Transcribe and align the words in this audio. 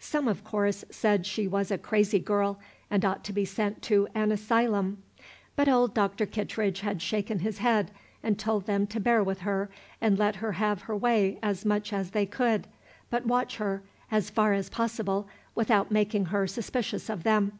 Some, 0.00 0.28
of 0.28 0.44
course, 0.44 0.82
said 0.88 1.26
she 1.26 1.46
was 1.46 1.70
a 1.70 1.76
crazy 1.76 2.18
girl, 2.18 2.58
and 2.90 3.04
ought 3.04 3.22
to 3.24 3.34
be 3.34 3.44
sent 3.44 3.82
to 3.82 4.08
an 4.14 4.32
Asylum. 4.32 5.02
But 5.56 5.68
old 5.68 5.92
Dr. 5.92 6.24
Kittredge 6.24 6.80
had 6.80 7.02
shaken 7.02 7.40
his 7.40 7.58
head, 7.58 7.90
and 8.22 8.38
told 8.38 8.64
them 8.64 8.86
to 8.86 8.98
bear 8.98 9.22
with 9.22 9.40
her, 9.40 9.68
and 10.00 10.18
let 10.18 10.36
her 10.36 10.52
have 10.52 10.80
her 10.84 10.96
way 10.96 11.38
as 11.42 11.66
much 11.66 11.92
as 11.92 12.12
they 12.12 12.24
could, 12.24 12.66
but 13.10 13.26
watch 13.26 13.56
her, 13.58 13.82
as 14.10 14.30
far 14.30 14.54
as 14.54 14.70
possible, 14.70 15.28
without 15.54 15.90
making 15.90 16.24
her 16.32 16.46
suspicious 16.46 17.10
of 17.10 17.22
them. 17.22 17.58